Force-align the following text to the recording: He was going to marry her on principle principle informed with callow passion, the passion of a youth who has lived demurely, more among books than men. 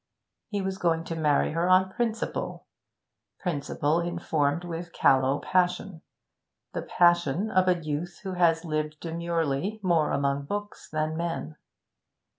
He 0.47 0.63
was 0.63 0.79
going 0.79 1.03
to 1.03 1.15
marry 1.15 1.51
her 1.51 1.69
on 1.69 1.91
principle 1.91 2.65
principle 3.37 3.99
informed 3.99 4.63
with 4.63 4.93
callow 4.93 5.37
passion, 5.37 6.01
the 6.73 6.81
passion 6.81 7.51
of 7.51 7.67
a 7.67 7.79
youth 7.83 8.21
who 8.23 8.33
has 8.33 8.65
lived 8.65 8.99
demurely, 8.99 9.79
more 9.83 10.09
among 10.11 10.45
books 10.45 10.89
than 10.89 11.15
men. 11.15 11.55